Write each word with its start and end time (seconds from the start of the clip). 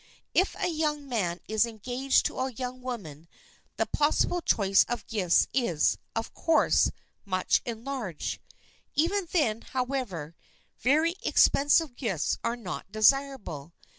If 0.33 0.55
a 0.59 0.67
young 0.69 1.07
man 1.07 1.41
is 1.47 1.67
engaged 1.67 2.25
to 2.25 2.39
a 2.39 2.51
young 2.51 2.81
woman 2.81 3.27
the 3.77 3.85
possible 3.85 4.41
choice 4.41 4.83
of 4.85 5.05
gifts 5.05 5.45
is, 5.53 5.99
of 6.15 6.33
course, 6.33 6.89
much 7.23 7.61
enlarged. 7.67 8.41
Even 8.95 9.27
then, 9.31 9.61
however, 9.61 10.35
very 10.79 11.13
expensive 11.21 11.95
gifts 11.95 12.39
are 12.43 12.55
not 12.55 12.91
desirable. 12.91 13.73